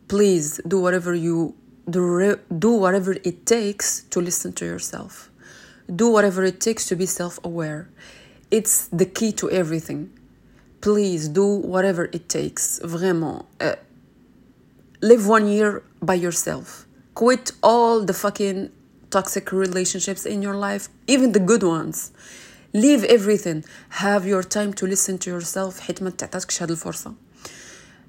please 0.09 0.61
do 0.67 0.79
whatever 0.79 1.13
you 1.13 1.55
do, 1.89 2.39
do 2.59 2.71
whatever 2.71 3.13
it 3.23 3.45
takes 3.45 4.03
to 4.03 4.19
listen 4.19 4.53
to 4.53 4.65
yourself 4.65 5.29
do 5.93 6.09
whatever 6.09 6.43
it 6.43 6.59
takes 6.59 6.87
to 6.87 6.95
be 6.95 7.05
self-aware 7.05 7.89
it's 8.51 8.87
the 8.87 9.05
key 9.05 9.31
to 9.31 9.49
everything 9.51 10.09
please 10.81 11.27
do 11.29 11.45
whatever 11.45 12.05
it 12.11 12.27
takes 12.29 12.79
vraiment 12.83 13.45
uh, 13.61 13.75
live 15.01 15.27
one 15.27 15.47
year 15.47 15.83
by 16.01 16.13
yourself 16.13 16.85
quit 17.13 17.51
all 17.61 18.03
the 18.03 18.13
fucking 18.13 18.71
toxic 19.11 19.51
relationships 19.51 20.25
in 20.25 20.41
your 20.41 20.55
life 20.55 20.89
even 21.07 21.31
the 21.31 21.39
good 21.39 21.63
ones 21.63 22.11
leave 22.73 23.03
everything 23.05 23.63
have 23.89 24.25
your 24.25 24.43
time 24.43 24.73
to 24.73 24.85
listen 24.85 25.17
to 25.17 25.29
yourself 25.29 25.79
حيت 25.79 26.03
ما 26.03 26.09
تعطاتكش 26.09 26.61
هاد 26.61 26.71
الفرصة 26.71 27.13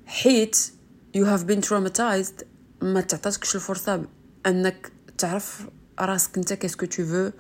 حيت 0.07 0.73
you 1.17 1.25
have 1.25 1.47
been 1.47 1.61
traumatized 1.69 2.45
ما 2.83 3.01
تعطاتكش 3.01 3.55
الفرصة 3.55 4.05
انك 4.47 4.93
تعرف 5.19 5.67
راسك 6.01 6.39
انت 6.39 6.53
كيسكو 6.53 6.87
تو 6.87 7.05
فو 7.05 7.31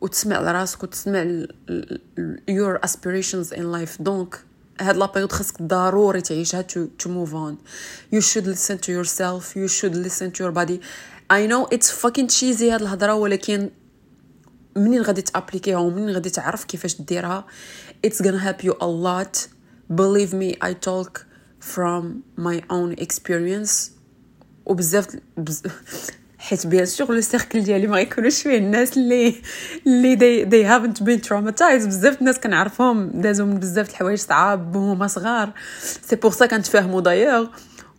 وتسمع 0.00 0.40
لراسك 0.40 0.82
وتسمع 0.82 1.46
your 2.50 2.78
aspirations 2.88 3.52
in 3.56 3.62
life 3.62 4.02
دونك 4.02 4.44
هاد 4.80 4.96
لابيود 4.96 5.32
خاصك 5.32 5.62
ضروري 5.62 6.20
تعيشها 6.20 6.62
to, 6.62 7.04
to 7.04 7.08
move 7.08 7.32
on 7.32 7.54
you 8.14 8.20
should 8.20 8.46
listen 8.46 8.78
to 8.78 8.90
yourself 8.92 9.56
you 9.56 9.68
should 9.68 9.94
listen 9.94 10.30
to 10.30 10.44
your 10.44 10.52
body 10.52 10.80
I 11.30 11.46
know 11.46 11.66
it's 11.76 11.90
fucking 11.90 12.28
cheesy 12.28 12.62
هاد 12.72 12.82
الهضره 12.82 13.14
ولكن 13.14 13.70
منين 14.76 15.02
غادي 15.02 15.22
تابليكيها 15.22 15.76
ومنين 15.78 16.10
غادي 16.10 16.30
تعرف 16.30 16.64
كيفاش 16.64 17.00
ديرها 17.02 17.46
it's 18.06 18.22
gonna 18.22 18.38
help 18.44 18.64
you 18.64 18.72
a 18.72 18.86
lot 18.86 19.48
believe 19.94 20.32
me 20.32 20.56
I 20.68 20.72
talk 20.72 21.26
from 21.64 22.22
my 22.38 22.60
own 22.70 22.94
experience 23.04 23.90
وبزاف 24.66 25.06
بز... 25.36 25.62
حيت 26.38 26.66
بيان 26.66 26.86
سور 26.86 27.14
لو 27.14 27.20
سيركل 27.20 27.62
ديالي 27.62 27.86
ما 27.86 27.96
غيكونوش 27.96 28.42
فيه 28.42 28.58
الناس 28.58 28.96
اللي 28.96 29.34
اللي 29.86 30.16
they, 30.16 30.48
they 30.48 30.64
haven't 30.66 31.02
been 31.04 31.28
traumatized 31.28 31.86
بزاف 31.86 32.20
الناس 32.20 32.38
كنعرفهم 32.38 33.10
دازو 33.10 33.46
من 33.46 33.58
بزاف 33.58 33.90
الحوايج 33.90 34.18
صعاب 34.18 34.76
وهما 34.76 35.06
صغار 35.06 35.52
سي 35.80 36.16
بور 36.16 36.30
سا 36.30 36.46
كنتفاهموا 36.46 37.00
دايوغ 37.00 37.48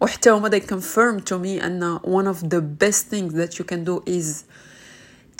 وحتى 0.01 0.29
هما 0.29 0.49
they 0.49 0.61
confirm 0.61 1.19
to 1.19 1.37
me 1.37 1.63
ان 1.63 1.99
one 2.03 2.35
of 2.35 2.43
the 2.43 2.61
best 2.85 3.01
things 3.13 3.33
that 3.33 3.59
you 3.59 3.63
can 3.63 3.83
do 3.85 4.01
is 4.09 4.43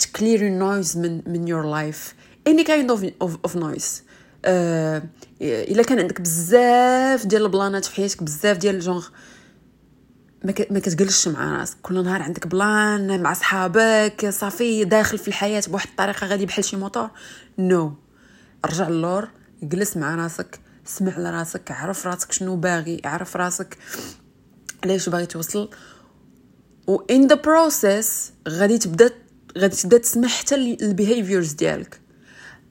to 0.02 0.08
clear 0.18 0.38
your 0.38 0.62
noise 0.62 0.96
من 0.96 1.22
من 1.26 1.46
your 1.46 1.64
life 1.64 2.14
any 2.48 2.64
kind 2.64 2.90
of 2.90 3.04
of, 3.20 3.38
of 3.44 3.54
noise 3.56 4.02
Uh, 4.45 4.49
إلا 5.41 5.83
كان 5.83 5.99
عندك 5.99 6.21
بزاف 6.21 7.25
ديال 7.25 7.41
البلانات 7.41 7.85
في 7.85 7.95
حياتك 7.95 8.23
بزاف 8.23 8.57
ديال 8.57 8.75
الجونغ 8.75 9.07
ما 10.43 10.79
كتجلسش 10.79 11.27
مع 11.27 11.59
راسك. 11.59 11.77
كل 11.81 12.03
نهار 12.03 12.21
عندك 12.21 12.47
بلان 12.47 13.21
مع 13.21 13.33
صحابك 13.33 14.29
صافي 14.29 14.83
داخل 14.83 15.17
في 15.17 15.27
الحياة 15.27 15.63
بواحد 15.67 15.89
الطريقة 15.89 16.27
غادي 16.27 16.45
بحال 16.45 16.63
شي 16.65 16.77
موطور 16.77 17.09
no. 17.57 17.89
no. 17.89 17.93
رجع 18.69 18.87
اللور 18.87 19.27
جلس 19.63 19.97
مع 19.97 20.15
راسك 20.15 20.59
سمع 20.85 21.19
لراسك 21.19 21.71
عرف 21.71 22.07
راسك 22.07 22.31
شنو 22.31 22.55
باغي 22.55 23.01
عرف 23.05 23.37
راسك 23.37 23.77
علاش 24.83 25.09
باغي 25.09 25.25
توصل. 25.25 25.69
و 26.87 26.97
in 26.97 27.27
the 27.29 27.35
process 27.37 28.07
غادي 28.47 28.77
تبدا 28.77 29.09
غادي 29.57 29.75
تبدا 29.75 29.97
تسمع 29.97 30.27
حتى 30.27 30.55
ال 30.55 30.65
behaviors 30.65 31.51
ديالك. 31.51 32.06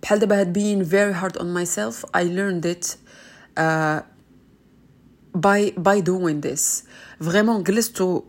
بحال 0.06 0.18
دابا 0.18 0.40
هاد 0.40 0.58
being 0.58 0.84
very 0.84 1.12
hard 1.12 1.36
on 1.42 1.46
myself 1.46 2.04
I 2.14 2.22
learned 2.22 2.64
it 2.64 2.96
uh, 3.56 4.00
by 5.36 5.72
by 5.76 6.00
doing 6.00 6.40
this. 6.40 6.84
vraiment 7.20 7.62
جلست 7.62 8.00
و, 8.00 8.22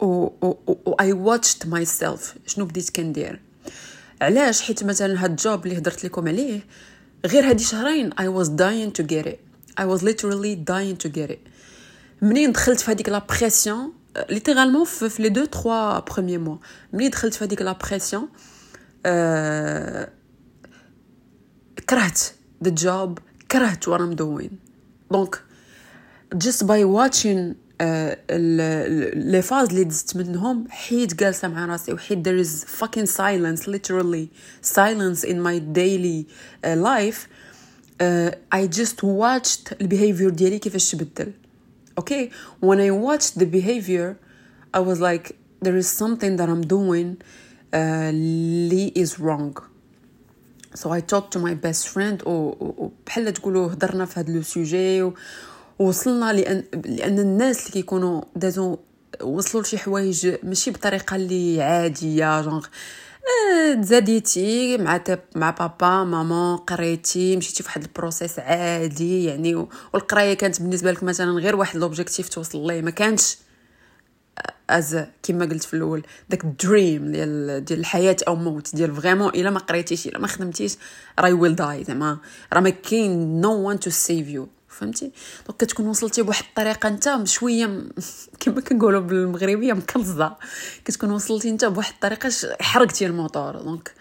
و, 0.00 0.06
و 0.06 0.94
I 1.02 1.12
watched 1.12 1.66
myself. 1.66 2.20
شنو 2.46 2.64
بديت 2.64 2.90
كندير 2.90 3.40
علاش 4.20 4.62
حيت 4.62 4.84
مثلا 4.84 5.24
هاد 5.24 5.30
ال 5.30 5.39
job 5.39 5.66
اللي 5.66 5.78
هضرت 5.78 6.04
لكم 6.04 6.28
عليه 6.28 6.60
غير 7.26 7.50
هادي 7.50 7.64
شهرين 7.64 8.12
I 8.12 8.42
was 8.42 8.48
dying 8.48 9.00
to 9.00 9.06
get 9.06 9.26
it. 9.26 9.38
I 9.80 9.84
was 9.84 10.02
literally 10.02 10.56
dying 10.56 11.06
to 11.06 11.08
get 11.08 11.30
it. 11.30 11.48
منين 12.22 12.52
دخلت 12.52 12.80
في 12.80 12.90
هذيك 12.90 13.08
la 13.08 13.26
pression 13.40 13.92
littéralement 14.30 14.84
في 14.84 15.22
les 15.22 15.28
deux 15.28 15.44
trois 15.44 15.98
premiers 15.98 16.38
mois 16.38 16.56
منين 16.92 17.10
دخلت 17.10 17.34
في 17.34 17.44
هذيك 17.44 17.62
la 17.62 17.72
pression 17.72 18.28
أه 19.06 20.15
كرهت 21.89 22.19
the 22.65 22.71
job 22.71 23.19
كرهت 23.51 23.89
what 23.89 23.99
I'm 24.01 24.15
doing 24.15 24.51
دونك 25.11 25.41
just 26.37 26.65
by 26.65 26.83
watching 26.83 27.55
لي 27.81 29.41
فاز 29.41 29.67
اللي 29.69 29.83
دزت 29.83 30.17
منهم 30.17 30.67
حيت 30.69 31.13
جالسه 31.13 31.47
مع 31.47 31.65
راسي 31.65 31.93
وحيت 31.93 32.27
there 32.29 32.45
is 32.45 32.65
fucking 32.81 33.05
silence 33.05 33.67
literally 33.67 34.27
silence 34.61 35.23
in 35.23 35.37
my 35.41 35.59
daily 35.59 36.25
uh, 36.65 36.75
life 36.75 37.27
uh, 38.01 38.31
I 38.51 38.67
just 38.67 39.03
watched 39.03 39.73
البيهيفير 39.81 40.29
ديالي 40.29 40.59
كيفاش 40.59 40.91
تبدل 40.91 41.33
okay 42.01 42.29
when 42.65 42.79
I 42.79 42.91
watched 42.91 43.39
the 43.39 43.45
behavior 43.45 44.17
I 44.73 44.79
was 44.79 44.99
like 45.01 45.35
there 45.61 45.75
is 45.75 45.87
something 45.87 46.35
that 46.37 46.49
I'm 46.49 46.65
doing 46.77 47.17
uh, 47.73 48.11
li 48.13 48.91
is 48.95 49.19
wrong 49.19 49.53
So 50.76 50.90
I 50.90 51.00
talked 51.00 51.32
to 51.32 51.38
my 51.38 51.54
best 51.54 51.88
friend 51.88 52.26
وبحال 52.26 53.32
تقولوا 53.32 53.72
هضرنا 53.72 54.04
في 54.04 54.20
هذا 54.20 54.32
le 54.32 54.42
sujet 54.42 55.10
وصلنا 55.78 56.32
لأن 56.32 56.64
لأن 56.84 57.18
الناس 57.18 57.60
اللي 57.60 57.70
كيكونوا 57.72 58.22
دازو 58.36 58.78
وصلوا 59.22 59.62
لشي 59.62 59.78
حوايج 59.78 60.36
ماشي 60.42 60.70
بطريقة 60.70 61.16
اللي 61.16 61.62
عادية 61.62 62.40
جونغ 62.40 62.66
آه، 63.26 63.74
تزاديتي 63.74 64.78
مع 64.78 65.00
مع 65.34 65.50
بابا 65.50 66.04
ماما 66.04 66.56
قريتي 66.56 67.36
مشيتي 67.36 67.62
في 67.62 67.68
واحد 67.68 67.82
ال 67.82 67.89
process 67.89 68.38
عادي 68.38 69.24
يعني 69.24 69.66
والقراية 69.92 70.34
كانت 70.34 70.62
بالنسبة 70.62 70.92
لك 70.92 71.02
مثلا 71.02 71.30
غير 71.30 71.56
واحد 71.56 71.76
l'objectif 71.76 72.28
توصل 72.28 72.66
ليه 72.66 72.82
ما 72.82 72.90
كانش 72.90 73.36
as 74.70 74.98
كما 75.22 75.44
قلت 75.44 75.64
في 75.64 75.74
الأول 75.74 76.02
داك 76.30 76.44
ال 76.44 76.55
dream 76.55 77.12
ديال 77.12 77.64
ديال 77.64 77.80
الحياة 77.80 78.16
أو 78.28 78.36
موت 78.36 78.76
ديال 78.76 78.96
vraiment 78.96 79.28
إلا 79.28 79.50
ما 79.50 79.58
قريتيش 79.58 80.06
إلا 80.06 80.18
ما 80.18 80.26
خدمتيش 80.26 80.76
راه 81.18 81.32
I 81.32 81.37
will 81.37 81.56
die 81.56 81.84
زعما. 81.84 82.18
راه 82.52 82.60
ما 82.60 82.70
كاين 82.70 83.40
no 83.40 83.68
one 83.68 83.80
to 83.80 83.90
save 83.90 84.28
you 84.28 84.48
فهمتي؟ 84.68 85.12
donc 85.46 85.60
كتكون 85.60 85.86
وصلتي 85.86 86.22
بواحد 86.22 86.44
الطريقة 86.48 86.88
أنت 86.88 87.20
شوية 87.24 87.82
كما 88.40 88.60
كنقولوا 88.60 89.00
بالمغربية 89.00 89.72
مكلزه 89.72 90.36
كتكون 90.84 91.10
وصلتي 91.10 91.48
أنت 91.48 91.64
بواحد 91.64 91.92
الطريقة 91.92 92.30
حرقتي 92.60 93.06
ال 93.06 93.13
moteur. 93.13 93.62
donc 93.62 93.92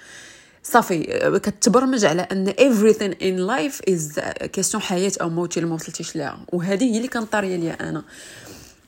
صافي 0.63 1.03
كتبرمج 1.43 2.05
على 2.05 2.21
أن 2.21 2.51
everything 2.51 3.13
in 3.21 3.49
life 3.53 3.93
is 3.93 4.19
question 4.45 4.83
حياة 4.83 5.11
أو 5.21 5.29
موت 5.29 5.57
إلا 5.57 5.65
ما 5.65 5.73
وصلتيش 5.75 6.15
ليها 6.15 6.39
وهذه 6.53 6.83
هي 6.83 6.97
اللي 6.97 7.07
كانت 7.07 7.31
طاريه 7.31 7.55
ليا 7.55 7.89
أنا. 7.89 7.99
آه، 7.99 8.03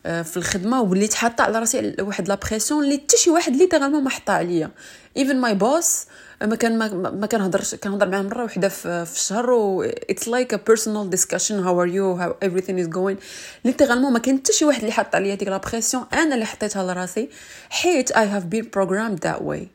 في 0.08 0.38
الخدمة 0.38 0.82
وليت 0.82 1.14
حاطة 1.14 1.44
على 1.44 1.60
راسي 1.60 1.96
واحد 2.00 2.28
la 2.28 2.36
pression 2.36 2.84
اللي 2.84 2.98
حتى 2.98 3.18
شي 3.18 3.30
واحد 3.30 3.56
littéralement 3.56 4.04
ما 4.04 4.10
حطها 4.10 4.36
عليا. 4.36 4.72
even 5.18 5.36
my 5.36 5.54
boss 5.54 6.06
ما 6.42 6.56
كان 6.56 6.78
ما, 7.20 7.28
كنهضرش 7.28 7.76
كنهضر 7.76 8.10
معاه 8.10 8.22
مرة 8.22 8.44
وحدة 8.44 8.70
في, 8.70 9.06
الشهر 9.16 9.50
و 9.52 9.84
it's 9.84 10.28
like 10.28 10.54
a 10.54 10.58
personal 10.68 11.10
discussion 11.10 11.60
how 11.60 11.82
are 11.82 11.88
you 11.88 12.12
how 12.14 12.36
everything 12.46 12.80
is 12.80 12.88
going 12.88 13.18
littéralement 13.66 14.14
ما 14.14 14.20
كان 14.20 14.38
حتى 14.38 14.54
شي 14.54 14.66
واحد 14.66 14.80
اللي 14.80 14.92
حط 14.92 15.16
عليا 15.16 15.36
ديك 15.36 15.48
la 15.48 15.58
pression 15.58 16.06
أنا 16.14 16.36
اللي 16.36 16.46
حطيتها 16.46 16.84
لراسي 16.84 17.30
حيت 17.70 18.12
I 18.12 18.28
have 18.28 18.44
been 18.44 18.64
programmed 18.64 19.20
that 19.28 19.42
way. 19.42 19.68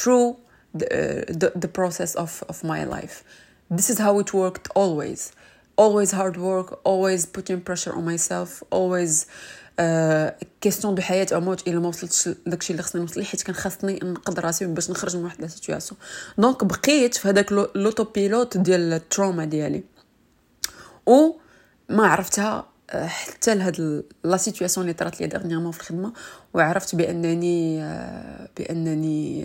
Through 0.00 0.36
the, 0.78 0.86
uh, 0.86 1.32
the, 1.40 1.52
the 1.64 1.68
process 1.68 2.14
of, 2.14 2.42
of 2.48 2.64
my 2.64 2.84
life. 2.84 3.16
This 3.70 3.90
is 3.90 3.98
how 3.98 4.18
it 4.18 4.32
worked 4.34 4.68
always. 4.74 5.32
Always 5.80 6.10
hard 6.12 6.36
work 6.36 6.68
always 6.84 7.26
putting 7.26 7.60
pressure 7.60 7.92
on 7.98 8.04
myself 8.04 8.62
always 8.70 9.26
question 10.60 10.94
de 10.94 11.02
حياة 11.02 11.26
أو 11.32 11.40
موت 11.40 11.68
إلا 11.68 11.80
ما 11.80 11.88
وصلتش 11.88 12.28
داكشي 12.46 12.72
اللي 12.72 12.82
خصني 12.82 13.00
نوصل 13.00 13.24
حيت 13.24 13.42
كان 13.42 13.54
خاصني 13.54 14.00
نقد 14.02 14.40
راسي 14.40 14.66
باش 14.66 14.90
نخرج 14.90 15.16
من 15.16 15.24
واحد 15.24 15.40
la 15.40 15.46
situation 15.46 16.00
donc 16.38 16.64
بقيت 16.64 17.14
في 17.14 17.28
هذاك 17.28 17.52
l'auto-pilote 17.52 18.56
ديال 18.56 18.92
ال 18.92 18.99
trauma 18.99 19.44
ديالي. 19.44 19.84
و 21.06 21.32
ما 21.88 22.06
عرفتها 22.06 22.66
آه، 22.90 23.06
حتى 23.06 23.54
لهاد 23.54 24.04
la 24.24 24.36
situation 24.36 24.86
اللي 24.86 24.94
طرات 24.94 25.20
لي 25.20 25.26
dernièrement 25.26 25.72
في 25.72 25.80
الخدمة 25.80 26.12
وعرفت 26.54 26.94
بأنني 26.94 27.82
آه، 27.82 28.48
بأنني 28.56 29.44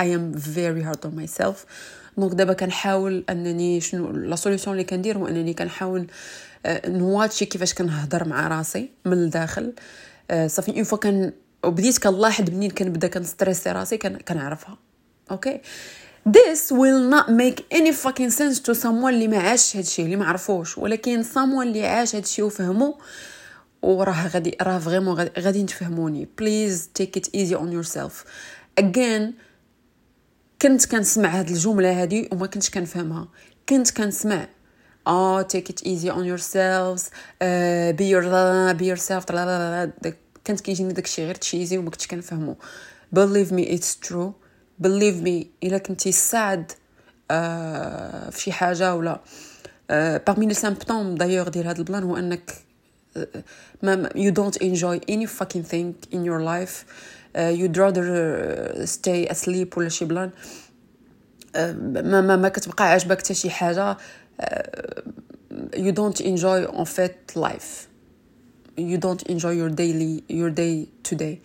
I 0.00 0.14
am 0.14 0.32
very 0.32 0.82
hard 0.82 0.98
on 1.04 1.14
myself 1.14 1.64
donc 2.16 2.32
دابا 2.32 2.52
كنحاول 2.52 3.24
انني 3.30 3.80
شنو 3.80 4.10
la 4.12 4.36
solution 4.36 4.72
اللي 4.72 4.84
كندير 4.84 5.18
هو 5.18 5.28
انني 5.28 5.54
كنحاول 5.54 6.06
نواتشي 6.86 7.44
كيفاش 7.46 7.74
كنهضر 7.74 8.28
مع 8.28 8.48
راسي 8.48 8.90
من 9.04 9.12
الداخل 9.12 9.72
صافي 10.46 10.70
une 10.70 10.84
fois 10.84 10.98
que 10.98 11.32
وبديت 11.64 11.98
كنلاحظ 11.98 12.50
منين 12.50 12.70
كنبدا 12.70 13.08
كنستريسي 13.08 13.72
راسي 13.72 13.98
كنعرفها 13.98 14.78
okay 15.30 15.60
this 16.28 16.72
will 16.72 17.10
not 17.14 17.28
make 17.28 17.78
any 17.78 17.92
fucking 17.92 18.30
sense 18.30 18.58
to 18.60 18.74
someone 18.82 19.08
اللي 19.08 19.28
ما 19.28 19.38
عاش 19.38 19.76
هادشي 19.76 20.02
اللي 20.02 20.16
ما 20.16 20.24
عرفوش 20.26 20.78
ولكن 20.78 21.24
someone 21.24 21.62
اللي 21.62 21.86
عاش 21.86 22.14
هادشي 22.14 22.42
وفهمو 22.42 22.98
وراه 23.82 24.28
غادي 24.28 24.56
راه 24.62 24.78
vraiment 24.78 25.28
غادي 25.38 25.62
تفهموني 25.62 26.28
please 26.38 26.90
take 26.94 27.16
it 27.16 27.34
easy 27.34 27.54
on 27.54 27.82
yourself 27.82 28.24
again 28.78 29.34
كنت 30.62 30.86
كنسمع 30.86 31.28
هاد 31.28 31.48
الجملة 31.50 32.02
هادي 32.02 32.28
وما 32.32 32.46
كنتش 32.46 32.70
كنفهمها. 32.70 33.28
كنت 33.68 33.90
كنسمع. 33.90 34.48
آه 35.06 35.42
take 35.42 35.70
it 35.70 35.82
easy 35.82 36.10
on 36.10 36.24
yourself 36.24 37.10
be 37.96 38.10
your 38.10 38.22
be 38.72 38.86
yourself 38.86 39.24
كنت 40.46 40.60
كيجيني 40.60 40.92
داكشي 40.92 41.24
غير 41.24 41.34
cheesy 41.34 41.78
وما 41.78 41.90
كنتش 41.90 42.06
كنفهمو. 42.06 42.56
believe 43.12 43.52
me 43.52 43.74
it's 43.74 43.96
true 43.96 44.34
believe 44.78 45.16
me 45.16 45.50
إلا 45.62 45.78
كنتي 45.78 46.12
سعد 46.12 46.72
آه، 47.30 48.30
في 48.30 48.40
شي 48.40 48.52
حاجة 48.52 48.94
ولا. 48.94 49.20
parmi 50.26 50.46
les 50.46 50.52
symptômes 50.52 51.18
d'ailleurs 51.18 51.48
ديال 51.48 51.66
هاد 51.66 51.78
ال 51.78 51.83
plan 51.83 52.02
هو 52.02 52.16
أنك 52.16 52.54
آه، 53.16 53.28
ما 53.82 54.08
you 54.08 54.32
don't 54.32 54.58
enjoy 54.62 55.12
any 55.12 55.26
fucking 55.26 55.64
thing 55.72 56.14
in 56.14 56.24
your 56.24 56.40
life. 56.40 56.84
You'd 57.36 57.76
rather 57.76 58.86
stay 58.86 59.26
asleep 59.26 59.78
ولا 59.78 59.88
شي 59.88 60.04
plan. 60.04 60.30
Uh, 60.30 61.58
ما 61.58 62.20
ما, 62.20 62.36
ما 62.36 62.48
كتبقى 62.48 62.84
عاجبك 62.90 63.18
حتى 63.18 63.34
شي 63.34 63.50
حاجة. 63.50 63.96
Uh, 64.42 64.46
you 65.76 65.92
don't 65.92 66.20
enjoy 66.20 66.66
en 66.66 66.84
fait 66.84 67.36
life. 67.36 67.88
You 68.78 68.98
don't 68.98 69.22
enjoy 69.22 69.52
your 69.52 69.70
daily 69.70 70.24
your 70.28 70.50
day 70.50 70.88
to 71.02 71.14
day. 71.14 71.38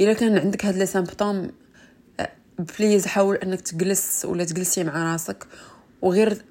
إلا 0.00 0.12
كان 0.12 0.38
عندك 0.38 0.64
هاد 0.64 0.76
les 0.76 0.86
symptômes 0.86 1.50
please 2.78 3.06
حاول 3.06 3.36
إنك 3.36 3.60
تجلس 3.60 4.24
ولا 4.24 4.44
تجلسي 4.44 4.84
مع 4.84 5.12
راسك. 5.12 5.46
وغير 6.02 6.42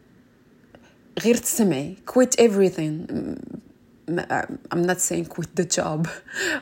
غير 1.20 1.38
تسمعي. 1.38 1.96
Quit 2.12 2.42
everything. 2.42 3.12
I'm 4.72 4.84
not 4.84 5.00
saying 5.00 5.26
quit 5.26 5.56
the 5.56 5.66
job 5.66 6.08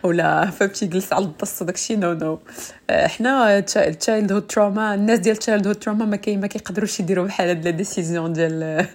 ولا 0.03 0.49
فهمتي 0.49 0.85
جلس 0.85 1.13
على 1.13 1.25
الدص 1.25 1.63
داكشي 1.63 1.95
no 1.95 2.13
no 2.13 2.39
حنا 2.89 3.59
childhood 3.59 4.31
trauma 4.31 4.93
الناس 4.93 5.19
ديال 5.19 5.37
childhood 5.37 5.67
trauma 5.67 6.05
ما 6.05 6.15
كاين 6.15 6.41
ما 6.41 6.47
كيقدروش 6.47 6.99
يديروا 6.99 7.25
بحال 7.25 7.49
هاد 7.49 7.65
la 7.65 7.71
décision 7.71 8.33
ديال 8.33 8.87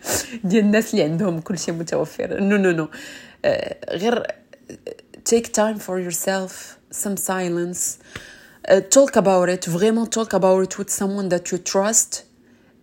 ديال 0.45 0.65
الناس 0.65 0.95
اللي 0.95 1.05
عندهم 1.05 1.41
كلشي 1.41 1.73
متوفر 1.73 2.41
no 2.41 2.57
no 2.57 2.71
no 2.71 2.89
غير 3.91 4.27
take 5.25 5.53
time 5.53 5.79
for 5.79 5.99
yourself 6.07 6.79
some 7.03 7.17
silence 7.17 7.99
uh, 8.69 8.81
talk 8.97 9.17
about 9.17 9.49
it 9.49 9.65
vraiment 9.77 10.09
talk 10.19 10.33
about 10.33 10.61
it 10.67 10.79
with 10.79 10.91
someone 10.91 11.29
that 11.29 11.45
you 11.51 11.59
trust 11.59 12.25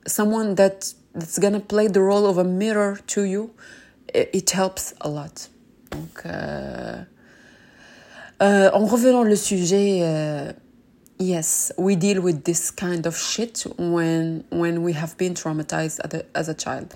someone 0.08 0.56
that 0.56 0.78
that's 1.20 1.40
gonna 1.40 1.60
play 1.60 1.88
the 1.88 2.04
role 2.12 2.26
of 2.32 2.38
a 2.38 2.48
mirror 2.64 2.94
to 3.14 3.22
you 3.34 3.44
it 4.14 4.50
helps 4.62 4.86
a 5.08 5.10
lot 5.20 5.36
Donc, 5.91 6.23
euh, 6.27 7.03
euh, 8.43 8.71
en 8.73 8.85
revenant 8.85 9.23
au 9.23 9.37
sujet, 9.37 10.01
uh, 10.03 10.53
yes, 11.19 11.73
we 11.79 11.97
deal 11.97 12.19
with 12.21 12.45
this 12.45 12.71
kind 12.71 13.07
of 13.07 13.17
shit 13.17 13.67
when 13.79 14.45
when 14.51 14.83
we 14.83 14.93
have 14.93 15.17
been 15.17 15.35
traumatized 15.35 16.01
as 16.05 16.15
a, 16.19 16.23
as 16.35 16.49
a 16.49 16.55
child. 16.55 16.89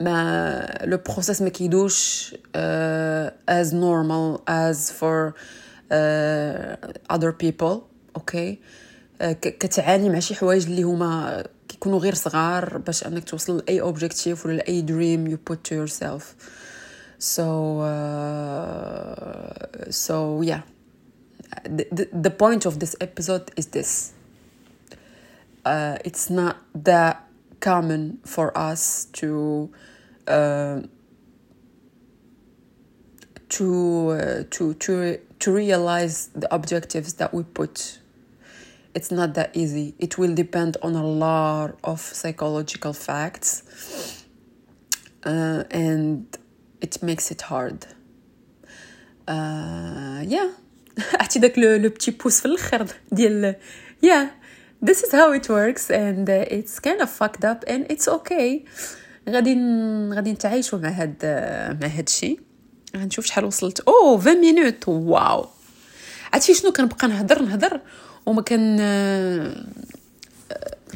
Mais 0.00 0.66
le 0.84 0.98
process 0.98 1.40
ما 1.40 1.48
كيدوش 1.48 2.34
uh, 2.34 3.30
as 3.48 3.72
normal 3.72 4.42
as 4.46 4.90
for 4.90 5.34
uh, 5.90 6.76
other 7.10 7.32
people, 7.32 7.88
okay? 8.16 8.58
Uh, 9.20 9.32
كتعاني 9.32 10.08
مع 10.08 10.18
شي 10.18 10.34
حوايج 10.34 10.66
اللي 10.66 10.82
هما 10.82 11.44
كيكونوا 11.68 11.98
غير 11.98 12.14
صغار 12.14 12.78
باش 12.78 13.06
انك 13.06 13.24
توصل 13.24 13.56
لاي 13.56 13.80
اوبجيكتيف 13.80 14.46
ولا 14.46 14.56
لاي 14.56 14.80
دريم 14.80 15.36
you 15.36 15.38
put 15.52 15.56
to 15.56 15.74
yourself. 15.74 16.22
so, 17.21 17.81
uh, 17.81 19.53
so 19.91 20.41
yeah, 20.41 20.63
the, 21.63 21.85
the, 21.91 22.09
the 22.11 22.31
point 22.31 22.65
of 22.65 22.79
this 22.79 22.95
episode 22.99 23.51
is 23.55 23.67
this. 23.67 24.13
Uh, 25.63 25.99
it's 26.03 26.31
not 26.31 26.57
that 26.73 27.27
common 27.59 28.17
for 28.25 28.57
us 28.57 29.05
to 29.13 29.71
uh, 30.27 30.81
to 33.49 34.09
uh, 34.09 34.43
to 34.49 34.73
to 34.73 35.19
to 35.37 35.51
realize 35.53 36.29
the 36.33 36.51
objectives 36.51 37.13
that 37.13 37.35
we 37.35 37.43
put. 37.43 37.99
It's 38.95 39.11
not 39.11 39.35
that 39.35 39.55
easy. 39.55 39.93
It 39.99 40.17
will 40.17 40.33
depend 40.33 40.77
on 40.81 40.95
a 40.95 41.05
lot 41.05 41.77
of 41.83 41.99
psychological 41.99 42.93
facts. 42.93 44.25
Uh, 45.23 45.65
and 45.69 46.25
it 46.81 46.93
makes 47.03 47.31
it 47.31 47.41
hard. 47.41 47.85
Yeah. 50.33 50.49
عرفتي 51.13 51.39
داك 51.39 51.59
لو 51.59 51.89
بتي 51.89 52.11
بوس 52.11 52.39
في 52.39 52.45
الآخر 52.45 52.87
ديال 53.11 53.55
yeah. 54.05 54.27
This 54.85 54.97
is 55.05 55.11
how 55.11 55.31
it 55.39 55.47
works 55.49 55.85
and 55.91 56.27
uh, 56.29 56.57
it's 56.57 56.79
kind 56.79 57.01
of 57.01 57.09
fucked 57.19 57.43
up 57.45 57.59
and 57.67 57.85
it's 57.91 58.07
okay. 58.07 58.65
غادي 59.29 59.57
غادي 60.13 60.31
نتعايشوا 60.31 60.79
مع 60.79 60.89
هاد 60.89 61.15
مع 61.81 61.87
هاد 61.87 62.07
الشيء 62.07 62.39
غنشوف 62.97 63.25
شحال 63.25 63.45
وصلت 63.45 63.79
أو 63.79 64.17
20 64.17 64.37
minutes 64.37 64.87
wow 64.87 65.47
عرفتي 66.33 66.53
شنو 66.53 66.71
كنبقى 66.71 67.07
نهضر 67.07 67.41
نهضر 67.41 67.79
وما 68.25 68.41
كان 68.41 68.79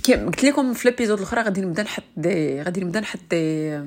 قلت 0.08 0.44
لكم 0.44 0.74
في 0.74 0.90
ال 0.90 0.93
épisode 0.93 1.18
الاخرى 1.18 1.42
غادي 1.42 1.62
نبدا 1.62 1.84
نحط 1.84 2.04
des 2.18 2.62
غادي 2.62 2.82
نبدا 2.82 3.00
نحط 3.00 3.20
des 3.32 3.80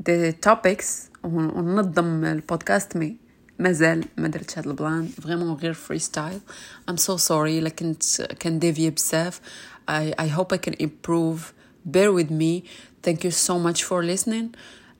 des 0.00 0.32
topics 0.32 1.02
وننظم 1.24 2.24
البودكاست 2.24 2.96
mais 2.96 3.16
مازال 3.58 4.04
ما 4.16 4.28
درتش 4.28 4.58
هذا 4.58 4.70
ال 4.70 4.77
plan 4.77 5.06
vraiment 5.22 5.52
غير 5.54 5.72
freestyle 5.72 6.40
I'm 6.88 6.96
so 6.96 7.16
sorry 7.16 7.60
لكن 7.60 7.94
كان 8.40 8.58
défi 8.58 8.90
بزاف 8.90 9.40
I, 9.88 10.12
I 10.18 10.26
hope 10.26 10.52
I 10.52 10.58
can 10.58 10.74
improve. 10.74 11.54
Bear 11.84 12.12
with 12.12 12.30
me. 12.30 12.64
Thank 13.02 13.22
you 13.24 13.30
so 13.30 13.58
much 13.58 13.84
for 13.84 14.02
listening. 14.02 14.54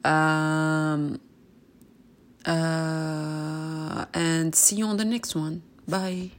Um, 0.05 1.21
uh, 2.47 4.05
and 4.15 4.55
see 4.55 4.77
you 4.77 4.87
on 4.87 4.97
the 4.97 5.05
next 5.05 5.35
one. 5.35 5.63
Bye. 5.89 6.31